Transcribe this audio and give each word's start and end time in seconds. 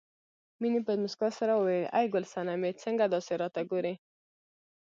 مينې 0.61 0.79
په 0.87 0.93
مسکا 1.03 1.29
سره 1.39 1.53
وویل 1.55 1.85
ای 1.97 2.05
ګل 2.13 2.25
سنمې 2.33 2.71
څنګه 2.83 3.03
داسې 3.13 3.33
راته 3.41 3.61
ګورې 3.71 3.93